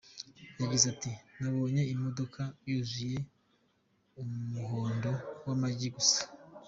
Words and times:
Yagize 0.61 0.85
ati: 0.93 1.11
“Nabonye 1.39 1.81
imodoka 1.93 2.41
yuzuye 2.67 3.17
umuhondo 4.21 5.11
w’amagi 5.45 5.89
gusa. 5.95 6.21